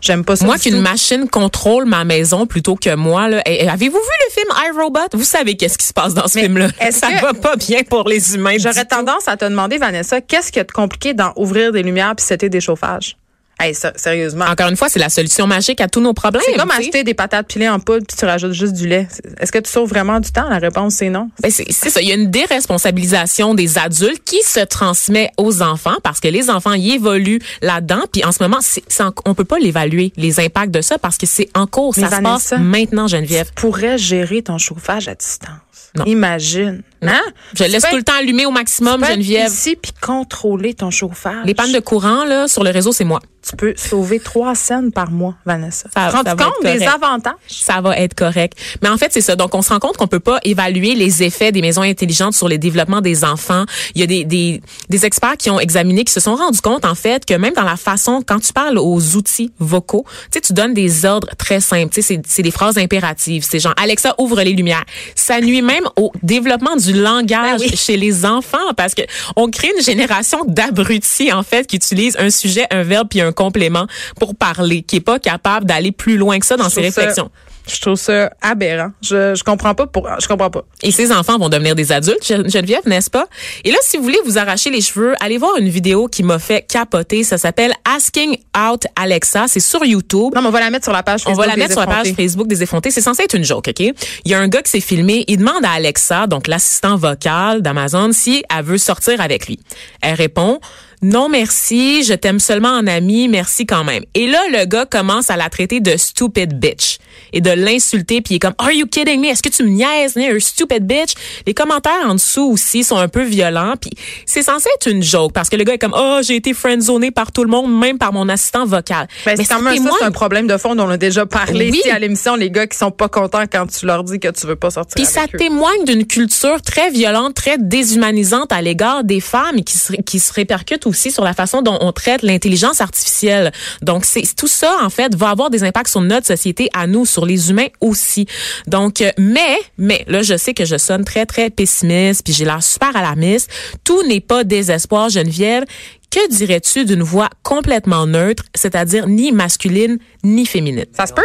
J'aime 0.00 0.24
pas 0.24 0.36
ça. 0.36 0.44
Moi, 0.44 0.58
qu'une 0.58 0.80
machine 0.80 1.28
contrôle 1.28 1.84
ma 1.86 2.04
maison 2.04 2.46
plutôt 2.46 2.76
que 2.76 2.94
moi, 2.94 3.28
là. 3.28 3.42
Eh, 3.46 3.64
eh, 3.64 3.68
Avez-vous 3.68 3.96
vu 3.98 4.00
le 4.28 4.32
film 4.32 4.48
iRobot? 4.78 5.00
Vous 5.14 5.24
savez 5.24 5.56
qu'est-ce 5.56 5.78
qui 5.78 5.86
se 5.86 5.92
passe 5.92 6.14
dans 6.14 6.28
ce 6.28 6.38
film-là. 6.38 6.68
Ça 6.90 7.08
que- 7.12 7.20
va 7.20 7.34
pas 7.34 7.56
bien 7.56 7.82
pour 7.88 8.08
les 8.08 8.34
humains. 8.34 8.56
J'aurais 8.58 8.84
tendance 8.84 9.26
à 9.28 9.36
te 9.36 9.44
demander, 9.44 9.78
Vanessa, 9.78 10.20
qu'est-ce 10.20 10.52
qui 10.52 10.58
est 10.58 10.70
compliqué 10.70 11.14
dans 11.14 11.32
ouvrir 11.36 11.72
des 11.72 11.82
lumières 11.82 12.14
puis 12.16 12.24
c'était 12.26 12.48
des 12.48 12.60
chauffages? 12.60 13.16
Hey, 13.58 13.74
sérieusement. 13.96 14.44
Encore 14.44 14.68
une 14.68 14.76
fois, 14.76 14.90
c'est 14.90 14.98
la 14.98 15.08
solution 15.08 15.46
magique 15.46 15.80
à 15.80 15.88
tous 15.88 16.00
nos 16.02 16.12
problèmes. 16.12 16.42
C'est 16.44 16.56
comme 16.58 16.70
acheter 16.70 17.04
des 17.04 17.14
patates 17.14 17.46
pilées 17.48 17.68
en 17.70 17.80
poudre 17.80 18.04
puis 18.06 18.14
tu 18.16 18.24
rajoutes 18.26 18.52
juste 18.52 18.74
du 18.74 18.86
lait. 18.86 19.08
Est-ce 19.40 19.50
que 19.50 19.58
tu 19.58 19.70
sauves 19.70 19.88
vraiment 19.88 20.20
du 20.20 20.30
temps? 20.30 20.46
La 20.50 20.58
réponse, 20.58 20.96
c'est 20.96 21.08
non. 21.08 21.30
Ben, 21.42 21.50
c'est 21.50 21.72
ça. 21.72 22.02
Il 22.02 22.08
y 22.08 22.12
a 22.12 22.16
une 22.16 22.30
déresponsabilisation 22.30 23.54
des 23.54 23.78
adultes 23.78 24.22
qui 24.24 24.42
se 24.42 24.60
transmet 24.60 25.30
aux 25.38 25.62
enfants 25.62 25.96
parce 26.02 26.20
que 26.20 26.28
les 26.28 26.50
enfants 26.50 26.74
y 26.74 26.92
évoluent 26.92 27.40
là-dedans. 27.62 28.02
Puis 28.12 28.24
en 28.24 28.32
ce 28.32 28.42
moment, 28.42 28.58
en- 29.00 29.10
on 29.24 29.34
peut 29.34 29.44
pas 29.44 29.58
l'évaluer 29.58 30.12
les 30.16 30.38
impacts 30.38 30.72
de 30.72 30.82
ça 30.82 30.98
parce 30.98 31.16
que 31.16 31.26
c'est 31.26 31.48
en 31.54 31.66
cours. 31.66 31.94
Mais 31.96 32.02
ça 32.08 32.18
se 32.18 32.22
passe 32.22 32.52
maintenant, 32.60 33.08
Geneviève. 33.08 33.46
Tu 33.54 33.60
pourrais 33.62 33.96
gérer 33.96 34.42
ton 34.42 34.58
chauffage 34.58 35.08
à 35.08 35.14
distance. 35.14 35.48
Non. 35.96 36.04
Imagine. 36.04 36.82
Hein? 37.02 37.20
Je 37.54 37.64
laisse 37.64 37.84
tout 37.88 37.96
le 37.96 38.02
temps 38.02 38.14
allumé 38.18 38.46
au 38.46 38.50
maximum, 38.50 39.04
Geneviève. 39.04 39.50
ici 39.50 39.76
puis 39.80 39.92
contrôler 40.00 40.74
ton 40.74 40.90
chauffage. 40.90 41.44
Les 41.44 41.54
pannes 41.54 41.72
de 41.72 41.78
courant 41.78 42.24
là 42.24 42.48
sur 42.48 42.64
le 42.64 42.70
réseau, 42.70 42.92
c'est 42.92 43.04
moi. 43.04 43.20
tu 43.48 43.54
peux 43.54 43.74
sauver 43.76 44.18
trois 44.18 44.56
scènes 44.56 44.90
par 44.90 45.10
mois, 45.12 45.36
Vanessa. 45.44 45.88
Ça- 45.94 46.10
ça 46.10 46.16
compte 46.24 46.36
des 46.64 46.78
correct. 46.78 46.88
avantages? 46.92 47.34
Ça 47.46 47.80
va 47.80 47.96
être 47.96 48.14
correct. 48.14 48.58
Mais 48.82 48.88
en 48.88 48.96
fait, 48.96 49.12
c'est 49.12 49.20
ça. 49.20 49.36
Donc, 49.36 49.54
on 49.54 49.62
se 49.62 49.68
rend 49.72 49.78
compte 49.78 49.96
qu'on 49.96 50.08
peut 50.08 50.18
pas 50.18 50.40
évaluer 50.42 50.96
les 50.96 51.22
effets 51.22 51.52
des 51.52 51.60
maisons 51.60 51.82
intelligentes 51.82 52.34
sur 52.34 52.48
le 52.48 52.58
développement 52.58 53.00
des 53.00 53.22
enfants. 53.24 53.64
Il 53.94 54.00
y 54.00 54.04
a 54.04 54.08
des, 54.08 54.24
des, 54.24 54.60
des 54.88 55.06
experts 55.06 55.36
qui 55.36 55.48
ont 55.50 55.60
examiné, 55.60 56.02
qui 56.02 56.12
se 56.12 56.18
sont 56.18 56.34
rendus 56.34 56.60
compte, 56.60 56.84
en 56.84 56.96
fait, 56.96 57.24
que 57.24 57.34
même 57.34 57.54
dans 57.54 57.62
la 57.62 57.76
façon, 57.76 58.20
quand 58.26 58.40
tu 58.40 58.52
parles 58.52 58.78
aux 58.78 59.14
outils 59.16 59.52
vocaux, 59.60 60.04
tu 60.08 60.26
sais, 60.32 60.40
tu 60.40 60.52
donnes 60.52 60.74
des 60.74 61.04
ordres 61.04 61.28
très 61.38 61.60
simples. 61.60 61.90
Tu 61.94 62.02
sais, 62.02 62.14
c'est- 62.16 62.22
c'est 62.26 62.42
des 62.42 62.50
phrases 62.50 62.78
impératives. 62.78 63.46
C'est 63.48 63.60
genre, 63.60 63.74
Alexa, 63.76 64.16
ouvre 64.18 64.42
les 64.42 64.54
lumières. 64.54 64.84
Ça 65.14 65.40
nuit 65.40 65.62
même 65.66 65.84
au 65.96 66.12
développement 66.22 66.76
du 66.76 66.92
langage 66.94 67.60
Ben 67.60 67.66
oui. 67.70 67.76
chez 67.76 67.96
les 67.96 68.24
enfants 68.24 68.72
parce 68.76 68.94
que 68.94 69.02
on 69.36 69.50
crée 69.50 69.70
une 69.76 69.84
génération 69.84 70.38
d'abrutis, 70.46 71.32
en 71.32 71.42
fait, 71.42 71.66
qui 71.66 71.76
utilisent 71.76 72.16
un 72.18 72.30
sujet, 72.30 72.66
un 72.70 72.82
verbe 72.82 73.08
puis 73.10 73.20
un 73.20 73.32
complément 73.32 73.86
pour 74.18 74.34
parler, 74.34 74.82
qui 74.82 74.96
est 74.96 75.00
pas 75.00 75.18
capable 75.18 75.66
d'aller 75.66 75.92
plus 75.92 76.16
loin 76.16 76.38
que 76.38 76.46
ça 76.46 76.56
dans 76.56 76.64
Je 76.64 76.70
ses 76.70 76.90
ça- 76.90 77.00
réflexions. 77.00 77.30
Je 77.68 77.80
trouve 77.80 77.96
ça 77.96 78.30
aberrant. 78.40 78.90
Je, 79.02 79.34
je 79.34 79.42
comprends 79.42 79.74
pas 79.74 79.86
pour, 79.86 80.08
je 80.20 80.28
comprends 80.28 80.50
pas. 80.50 80.62
Et 80.82 80.92
ces 80.92 81.10
enfants 81.10 81.36
vont 81.38 81.48
devenir 81.48 81.74
des 81.74 81.90
adultes, 81.90 82.24
Gen- 82.26 82.48
Geneviève, 82.48 82.82
n'est-ce 82.86 83.10
pas? 83.10 83.26
Et 83.64 83.70
là, 83.72 83.78
si 83.82 83.96
vous 83.96 84.04
voulez 84.04 84.20
vous 84.24 84.38
arracher 84.38 84.70
les 84.70 84.80
cheveux, 84.80 85.14
allez 85.20 85.36
voir 85.38 85.56
une 85.56 85.68
vidéo 85.68 86.06
qui 86.06 86.22
m'a 86.22 86.38
fait 86.38 86.62
capoter. 86.66 87.24
Ça 87.24 87.38
s'appelle 87.38 87.72
Asking 87.84 88.36
Out 88.56 88.84
Alexa. 88.94 89.46
C'est 89.48 89.58
sur 89.60 89.84
YouTube. 89.84 90.32
Non, 90.34 90.42
mais 90.42 90.48
on 90.48 90.52
va 90.52 90.60
la 90.60 90.70
mettre 90.70 90.84
sur 90.84 90.92
la 90.92 91.02
page 91.02 91.22
On 91.26 91.30
Facebook. 91.30 91.44
va 91.44 91.46
la 91.48 91.54
des 91.54 91.60
mettre 91.62 91.72
sur 91.72 91.80
la 91.80 91.86
page. 91.88 92.12
Facebook 92.14 92.46
des 92.46 92.62
effrontés. 92.62 92.90
C'est 92.92 93.00
censé 93.00 93.24
être 93.24 93.34
une 93.34 93.44
joke, 93.44 93.66
OK? 93.68 93.80
Il 93.80 93.94
y 94.30 94.34
a 94.34 94.38
un 94.38 94.48
gars 94.48 94.62
qui 94.62 94.70
s'est 94.70 94.80
filmé. 94.80 95.24
Il 95.26 95.38
demande 95.38 95.64
à 95.64 95.70
Alexa, 95.72 96.26
donc 96.28 96.46
l'assistant 96.46 96.96
vocal 96.96 97.62
d'Amazon, 97.62 98.12
si 98.12 98.44
elle 98.56 98.64
veut 98.64 98.78
sortir 98.78 99.20
avec 99.20 99.48
lui. 99.48 99.58
Elle 100.02 100.14
répond, 100.14 100.60
non 101.02 101.28
merci, 101.28 102.02
je 102.04 102.14
t'aime 102.14 102.38
seulement 102.40 102.70
en 102.70 102.86
ami, 102.86 103.28
merci 103.28 103.66
quand 103.66 103.84
même. 103.84 104.02
Et 104.14 104.26
là, 104.26 104.40
le 104.50 104.64
gars 104.64 104.86
commence 104.86 105.30
à 105.30 105.36
la 105.36 105.48
traiter 105.50 105.80
de 105.80 105.96
stupid 105.96 106.58
bitch 106.58 106.98
et 107.32 107.40
de 107.40 107.50
l'insulter 107.50 108.20
puis 108.20 108.34
il 108.34 108.36
est 108.36 108.40
comme 108.40 108.54
Are 108.58 108.72
you 108.72 108.86
kidding 108.86 109.20
me? 109.20 109.28
Est-ce 109.28 109.42
que 109.42 109.48
tu 109.48 109.62
me 109.62 109.68
niaises, 109.70 110.14
you're 110.16 110.36
a 110.36 110.40
stupid 110.40 110.86
bitch? 110.86 111.14
Les 111.46 111.54
commentaires 111.54 111.92
en 112.06 112.14
dessous 112.14 112.50
aussi 112.52 112.84
sont 112.84 112.96
un 112.96 113.08
peu 113.08 113.22
violents 113.22 113.74
puis 113.80 113.90
c'est 114.26 114.42
censé 114.42 114.68
être 114.76 114.88
une 114.90 115.02
joke 115.02 115.32
parce 115.32 115.48
que 115.48 115.56
le 115.56 115.64
gars 115.64 115.74
est 115.74 115.78
comme 115.78 115.94
Oh, 115.96 116.20
j'ai 116.22 116.36
été 116.36 116.52
friendzoné 116.54 117.10
par 117.10 117.32
tout 117.32 117.42
le 117.44 117.50
monde, 117.50 117.76
même 117.78 117.98
par 117.98 118.12
mon 118.12 118.28
assistant 118.28 118.64
vocal. 118.64 119.06
Ben, 119.24 119.34
Mais 119.36 119.44
c'est 119.44 119.54
quand 119.54 119.62
même 119.62 119.82
ça, 119.82 119.90
c'est 119.98 120.04
un 120.04 120.10
problème 120.10 120.46
de 120.46 120.56
fond 120.56 120.74
dont 120.74 120.84
on 120.86 120.90
a 120.90 120.96
déjà 120.96 121.26
parlé 121.26 121.70
Oui. 121.70 121.78
ici 121.78 121.90
à 121.90 121.98
l'émission. 121.98 122.36
Les 122.36 122.50
gars 122.50 122.66
qui 122.66 122.76
sont 122.78 122.90
pas 122.90 123.08
contents 123.08 123.44
quand 123.50 123.66
tu 123.66 123.86
leur 123.86 124.04
dis 124.04 124.18
que 124.20 124.28
tu 124.28 124.46
veux 124.46 124.56
pas 124.56 124.70
sortir 124.70 124.94
Puis 124.94 125.04
ça 125.04 125.24
eux. 125.24 125.36
témoigne 125.38 125.84
d'une 125.84 126.06
culture 126.06 126.62
très 126.62 126.90
violente, 126.90 127.34
très 127.34 127.58
déshumanisante 127.58 128.52
à 128.52 128.62
l'égard 128.62 129.04
des 129.04 129.20
femmes 129.20 129.58
et 129.58 129.62
qui 129.62 129.76
se, 129.76 129.92
qui 129.94 130.18
se 130.20 130.32
répercute 130.32 130.85
aussi 130.86 131.10
sur 131.10 131.24
la 131.24 131.34
façon 131.34 131.62
dont 131.62 131.78
on 131.80 131.92
traite 131.92 132.22
l'intelligence 132.22 132.80
artificielle. 132.80 133.52
Donc, 133.82 134.04
c'est 134.04 134.22
tout 134.36 134.48
ça, 134.48 134.76
en 134.82 134.90
fait, 134.90 135.14
va 135.14 135.30
avoir 135.30 135.50
des 135.50 135.64
impacts 135.64 135.90
sur 135.90 136.00
notre 136.00 136.26
société 136.26 136.68
à 136.74 136.86
nous, 136.86 137.04
sur 137.06 137.26
les 137.26 137.50
humains 137.50 137.68
aussi. 137.80 138.26
Donc, 138.66 139.00
euh, 139.00 139.10
mais, 139.18 139.58
mais, 139.78 140.04
là, 140.08 140.22
je 140.22 140.36
sais 140.36 140.54
que 140.54 140.64
je 140.64 140.78
sonne 140.78 141.04
très, 141.04 141.26
très 141.26 141.50
pessimiste, 141.50 142.24
puis 142.24 142.32
j'ai 142.32 142.44
l'air 142.44 142.62
super 142.62 142.94
alarmiste. 142.96 143.50
Tout 143.84 144.02
n'est 144.04 144.20
pas 144.20 144.44
désespoir, 144.44 145.08
Geneviève. 145.08 145.64
Que 146.10 146.28
dirais-tu 146.30 146.84
d'une 146.84 147.02
voix 147.02 147.28
complètement 147.42 148.06
neutre, 148.06 148.44
c'est-à-dire 148.54 149.06
ni 149.08 149.32
masculine 149.32 149.98
ni 150.22 150.46
féminine? 150.46 150.86
Ça 150.96 151.06
se 151.06 151.12
peut? 151.12 151.22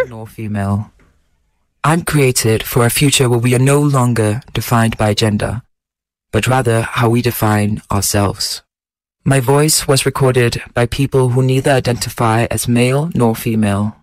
I'm 1.84 2.04
created 2.04 2.62
for 2.62 2.86
a 2.86 2.92
future 2.92 3.28
where 3.28 3.40
we 3.40 3.56
are 3.56 3.60
no 3.60 3.82
longer 3.82 4.42
defined 4.54 4.98
by 4.98 5.16
gender, 5.16 5.64
but 6.32 6.48
rather 6.48 6.82
how 6.82 7.10
we 7.10 7.24
define 7.24 7.82
ourselves. 7.90 8.62
My 9.24 9.40
voice 9.40 9.88
was 9.88 10.06
recorded 10.06 10.62
by 10.74 10.88
people 10.88 11.30
who 11.30 11.44
neither 11.44 11.72
identify 11.72 12.48
as 12.50 12.68
male 12.68 13.10
nor 13.14 13.36
female, 13.36 13.94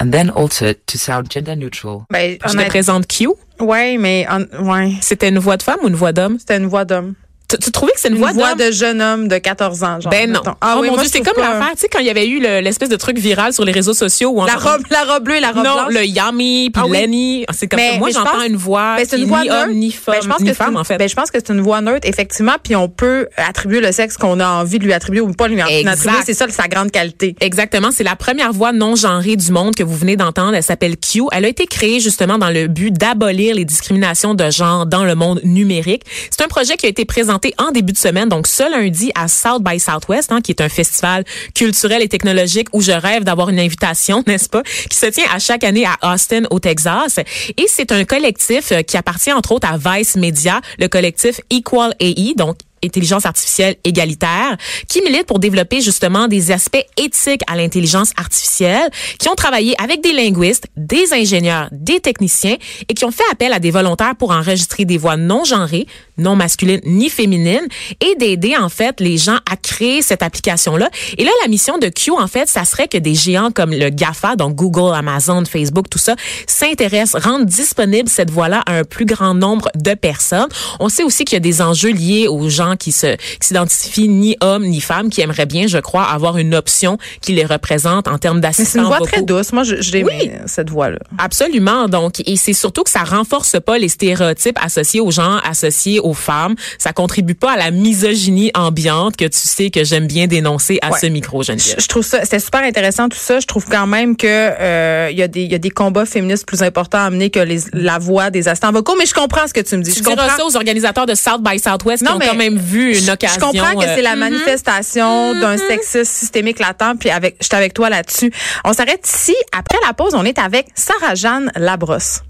and 0.00 0.12
then 0.12 0.30
altered 0.30 0.76
to 0.86 0.98
sound 0.98 1.30
gender 1.30 1.56
neutral. 1.56 2.06
Ben, 2.10 2.38
Je 2.46 2.56
te 2.56 2.68
présente 2.68 3.08
Q. 3.08 3.34
ouais, 3.60 3.98
mais 3.98 4.24
hon- 4.30 4.48
ouais, 4.68 4.92
C'était 5.00 5.28
une 5.28 5.38
voix 5.40 5.56
de 5.56 5.62
femme 5.64 5.80
ou 5.82 5.88
une 5.88 5.96
voix 5.96 6.12
d'homme? 6.12 6.38
c'était 6.38 6.56
une 6.58 6.66
voix 6.68 6.84
d'homme. 6.84 7.14
Tu, 7.52 7.58
tu 7.58 7.70
trouvais 7.72 7.92
que 7.92 8.00
c'est 8.00 8.08
une, 8.08 8.14
Une 8.16 8.20
voix, 8.32 8.54
de 8.54 8.70
jeune 8.70 9.00
homme 9.02 9.28
de 9.28 9.36
14 9.38 9.82
ans, 9.84 10.00
genre. 10.00 10.10
Ben 10.10 10.30
non. 10.30 10.40
Ah 10.60 10.74
oh 10.76 10.80
oui, 10.80 10.88
mon 10.88 10.94
moi, 10.94 11.02
Dieu, 11.02 11.10
c'est 11.12 11.20
comme 11.20 11.42
l'affaire, 11.42 11.72
tu 11.72 11.78
sais, 11.80 11.88
quand 11.88 11.98
il 11.98 12.06
y 12.06 12.10
avait 12.10 12.26
eu 12.26 12.40
le- 12.40 12.60
l'espèce 12.60 12.88
de 12.88 12.96
truc 12.96 13.18
viral 13.18 13.52
sur 13.52 13.64
les 13.64 13.72
réseaux 13.72 13.94
sociaux 13.94 14.30
où 14.30 14.40
on 14.40 14.44
La 14.44 14.54
robe, 14.54 14.82
la 14.90 15.04
robe 15.04 15.24
bleue 15.24 15.36
et 15.36 15.40
la 15.40 15.48
robe 15.52 15.64
non, 15.64 15.74
blanche. 15.74 15.92
le 15.92 16.04
yummy 16.06 16.70
puis 16.70 16.82
Ah 16.84 16.86
oui. 16.88 16.98
Lenny, 16.98 17.44
c'est 17.52 17.68
comme 17.68 17.78
Mais- 17.80 17.92
ça. 17.92 17.98
Moi, 17.98 18.10
j'entends 18.10 18.42
une 18.42 18.56
voix 18.56 18.96
Ben, 18.96 19.04
c'est 19.08 19.18
une 19.18 19.26
voix 19.26 19.42
ni 19.42 19.50
homme 19.50 19.72
ni 19.74 19.90
femme, 19.90 20.14
Ben, 20.14 20.22
je 20.22 20.28
pense 20.28 20.40
ni 20.40 20.46
que 20.46 20.50
c'est 20.52 20.56
femme 20.56 20.72
une- 20.72 20.78
en 20.78 20.84
fait. 20.84 20.96
Ben, 20.98 21.08
je 21.08 21.14
pense 21.14 21.30
que 21.30 21.38
c'est 21.44 21.52
une 21.52 21.60
voix 21.60 21.80
neutre, 21.80 22.06
effectivement, 22.08 22.54
puis 22.62 22.74
on 22.76 22.88
peut 22.88 23.28
attribuer 23.36 23.80
le 23.80 23.92
sexe 23.92 24.16
qu'on 24.16 24.40
a 24.40 24.48
envie 24.48 24.78
de 24.78 24.84
lui 24.84 24.92
attribuer 24.92 25.20
ou 25.20 25.32
pas 25.32 25.48
lui 25.48 25.60
attribuer. 25.60 25.92
C'est 26.24 26.34
ça 26.34 26.46
sa 26.48 26.68
grande 26.68 26.90
qualité. 26.90 27.34
Exactement, 27.40 27.90
c'est 27.90 28.04
la 28.04 28.16
première 28.16 28.52
voix 28.52 28.72
non 28.72 28.94
genrée 28.96 29.36
du 29.36 29.50
monde 29.52 29.74
que 29.74 29.82
vous 29.82 29.96
venez 29.96 30.16
d'entendre. 30.16 30.54
Elle 30.54 30.62
s'appelle 30.62 30.96
Q. 30.96 31.22
Elle 31.32 31.44
a 31.44 31.48
été 31.48 31.66
créée 31.66 32.00
justement 32.00 32.38
dans 32.38 32.50
le 32.50 32.66
but 32.68 32.92
d'abolir 32.92 33.54
les 33.54 33.64
discriminations 33.64 34.34
de 34.34 34.50
genre 34.50 34.86
dans 34.86 35.04
le 35.04 35.14
monde 35.14 35.40
numérique. 35.44 36.02
C'est 36.30 36.42
un 36.44 36.48
projet 36.48 36.76
qui 36.76 36.86
a 36.86 36.88
été 36.88 37.04
présenté 37.04 37.41
en 37.58 37.70
début 37.70 37.92
de 37.92 37.98
semaine, 37.98 38.28
donc 38.28 38.46
ce 38.46 38.70
lundi 38.70 39.10
à 39.14 39.28
South 39.28 39.62
by 39.62 39.78
Southwest, 39.78 40.32
hein, 40.32 40.40
qui 40.40 40.52
est 40.52 40.60
un 40.60 40.68
festival 40.68 41.24
culturel 41.54 42.02
et 42.02 42.08
technologique 42.08 42.68
où 42.72 42.80
je 42.80 42.92
rêve 42.92 43.24
d'avoir 43.24 43.48
une 43.48 43.58
invitation, 43.58 44.22
n'est-ce 44.26 44.48
pas, 44.48 44.62
qui 44.62 44.96
se 44.96 45.06
tient 45.06 45.26
à 45.32 45.38
chaque 45.38 45.64
année 45.64 45.86
à 45.86 46.14
Austin, 46.14 46.42
au 46.50 46.58
Texas. 46.58 47.18
Et 47.56 47.66
c'est 47.68 47.92
un 47.92 48.04
collectif 48.04 48.72
euh, 48.72 48.82
qui 48.82 48.96
appartient 48.96 49.32
entre 49.32 49.52
autres 49.52 49.68
à 49.68 49.76
Vice 49.76 50.16
Media, 50.16 50.60
le 50.78 50.88
collectif 50.88 51.40
Equal 51.50 51.94
AI, 52.00 52.34
donc 52.36 52.56
intelligence 52.84 53.26
artificielle 53.26 53.76
égalitaire, 53.84 54.56
qui 54.88 55.02
milite 55.02 55.26
pour 55.26 55.38
développer 55.38 55.80
justement 55.80 56.28
des 56.28 56.50
aspects 56.50 56.84
éthiques 56.96 57.42
à 57.46 57.56
l'intelligence 57.56 58.12
artificielle, 58.16 58.90
qui 59.18 59.28
ont 59.28 59.34
travaillé 59.34 59.74
avec 59.82 60.02
des 60.02 60.12
linguistes, 60.12 60.66
des 60.76 61.12
ingénieurs, 61.12 61.68
des 61.70 62.00
techniciens 62.00 62.56
et 62.88 62.94
qui 62.94 63.04
ont 63.04 63.10
fait 63.10 63.22
appel 63.30 63.52
à 63.52 63.58
des 63.58 63.70
volontaires 63.70 64.16
pour 64.16 64.30
enregistrer 64.32 64.84
des 64.84 64.98
voix 64.98 65.16
non 65.16 65.44
genrées, 65.44 65.86
non 66.18 66.36
masculines 66.36 66.80
ni 66.84 67.08
féminines 67.08 67.66
et 68.00 68.14
d'aider 68.18 68.54
en 68.56 68.68
fait 68.68 69.00
les 69.00 69.16
gens 69.16 69.38
à 69.50 69.56
créer 69.56 70.02
cette 70.02 70.22
application-là. 70.22 70.88
Et 71.18 71.24
là, 71.24 71.30
la 71.42 71.48
mission 71.48 71.78
de 71.78 71.88
Q, 71.88 72.10
en 72.12 72.26
fait, 72.26 72.48
ça 72.48 72.64
serait 72.64 72.88
que 72.88 72.98
des 72.98 73.14
géants 73.14 73.50
comme 73.50 73.70
le 73.72 73.88
GAFA, 73.90 74.36
donc 74.36 74.54
Google, 74.54 74.94
Amazon, 74.94 75.44
Facebook, 75.44 75.88
tout 75.90 75.98
ça, 75.98 76.14
s'intéressent, 76.46 77.22
rendent 77.22 77.46
disponible 77.46 78.08
cette 78.08 78.30
voix-là 78.30 78.62
à 78.66 78.72
un 78.78 78.84
plus 78.84 79.04
grand 79.06 79.34
nombre 79.34 79.68
de 79.74 79.94
personnes. 79.94 80.48
On 80.80 80.88
sait 80.88 81.02
aussi 81.02 81.24
qu'il 81.24 81.36
y 81.36 81.36
a 81.36 81.40
des 81.40 81.62
enjeux 81.62 81.92
liés 81.92 82.28
aux 82.28 82.48
gens 82.48 82.76
qui 82.76 82.92
se 82.92 83.16
qui 83.16 83.46
s'identifient 83.48 84.08
ni 84.08 84.36
hommes 84.40 84.64
ni 84.64 84.80
femmes, 84.80 85.08
qui 85.10 85.20
aimeraient 85.22 85.46
bien, 85.46 85.66
je 85.66 85.78
crois, 85.78 86.04
avoir 86.04 86.36
une 86.38 86.54
option 86.54 86.98
qui 87.20 87.32
les 87.32 87.44
représente 87.44 88.06
en 88.08 88.18
termes 88.18 88.36
Mais 88.38 88.42
d'assistants 88.42 88.70
c'est 88.72 88.78
une 88.78 88.84
voix 88.84 88.98
vocaux. 88.98 89.10
très 89.10 89.22
douce. 89.22 89.52
Moi, 89.52 89.64
je, 89.64 89.80
je 89.80 89.92
Oui. 89.98 90.30
cette 90.46 90.70
voix-là. 90.70 90.98
Absolument. 91.18 91.88
Donc, 91.88 92.20
et 92.26 92.36
c'est 92.36 92.52
surtout 92.52 92.82
que 92.82 92.90
ça 92.90 93.04
renforce 93.04 93.56
pas 93.60 93.78
les 93.78 93.88
stéréotypes 93.88 94.58
associés 94.62 95.00
aux 95.00 95.10
gens, 95.10 95.38
associés 95.44 96.00
aux 96.02 96.14
femmes. 96.14 96.54
Ça 96.78 96.92
contribue 96.92 97.34
pas 97.34 97.52
à 97.52 97.56
la 97.56 97.70
misogynie 97.70 98.50
ambiante 98.54 99.16
que 99.16 99.24
tu 99.24 99.38
sais 99.38 99.70
que 99.70 99.84
j'aime 99.84 100.06
bien 100.06 100.26
dénoncer 100.26 100.78
à 100.82 100.90
Ouais. 100.90 100.98
ce 101.00 101.06
micro, 101.06 101.42
Je, 101.42 101.48
Geneviève. 101.48 101.76
je 101.78 101.86
trouve 101.86 102.02
ça, 102.04 102.20
c'était 102.22 102.38
super 102.40 102.62
intéressant 102.62 103.08
tout 103.08 103.18
ça. 103.18 103.40
Je 103.40 103.46
trouve 103.46 103.64
quand 103.70 103.86
même 103.86 104.16
que 104.16 104.26
euh, 104.28 105.08
il 105.10 105.16
y 105.18 105.22
a 105.22 105.28
des, 105.28 105.42
il 105.42 105.52
y 105.52 105.54
a 105.54 105.58
des 105.58 105.70
combats 105.70 106.04
féministes 106.06 106.46
plus 106.46 106.62
importants 106.62 106.98
à 107.04 107.10
mener 107.10 107.30
que 107.30 107.40
les, 107.40 107.60
la 107.72 107.98
voix 107.98 108.30
des 108.30 108.48
assistants 108.48 108.72
vocaux. 108.72 108.94
Mais 108.98 109.06
je 109.06 109.14
comprends 109.14 109.46
ce 109.46 109.54
que 109.54 109.60
tu 109.60 109.76
me 109.76 109.82
dis. 109.82 109.92
Tu 109.92 109.98
je 110.00 110.04
comprends. 110.04 110.28
ça 110.36 110.44
aux 110.44 110.56
organisateurs 110.56 111.06
de 111.06 111.14
South 111.14 111.42
by 111.42 111.58
Southwest 111.58 111.98
qui 111.98 112.04
Non, 112.04 112.16
ont 112.16 112.18
mais 112.18 112.26
quand 112.28 112.34
même 112.36 112.58
vu 112.58 112.96
une 112.98 113.04
Je- 113.06 113.10
occasion. 113.12 113.34
Je 113.52 113.58
comprends 113.58 113.80
que 113.80 113.86
euh, 113.86 113.94
c'est 113.94 114.02
la 114.02 114.16
manifestation 114.16 115.34
d'un 115.40 115.56
sexisme 115.56 116.04
systémique 116.04 116.58
latent, 116.58 116.98
puis 116.98 117.10
avec, 117.10 117.36
je 117.40 117.46
suis 117.46 117.56
avec 117.56 117.74
toi 117.74 117.88
là-dessus. 117.90 118.32
On 118.64 118.72
s'arrête 118.72 119.06
ici. 119.08 119.34
Après 119.56 119.78
la 119.86 119.92
pause, 119.94 120.14
on 120.14 120.24
est 120.24 120.38
avec 120.38 120.66
Sarah-Jeanne 120.74 121.50
Labrosse. 121.56 122.20